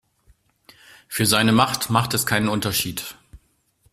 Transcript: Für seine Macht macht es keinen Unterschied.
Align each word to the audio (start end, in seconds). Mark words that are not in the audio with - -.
Für 1.07 1.27
seine 1.27 1.51
Macht 1.51 1.91
macht 1.91 2.15
es 2.15 2.25
keinen 2.25 2.49
Unterschied. 2.49 3.15